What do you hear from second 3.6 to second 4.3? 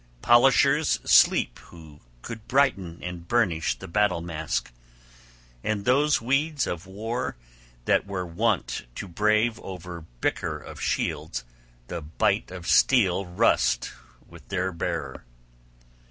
the battle